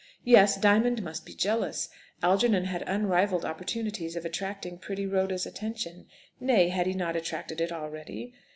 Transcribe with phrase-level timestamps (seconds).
[0.23, 1.87] Yes, Diamond must be jealous.
[2.23, 6.07] Algernon had unrivalled opportunities of attracting pretty Rhoda's attention.
[6.39, 8.33] Nay, had he not attracted it already?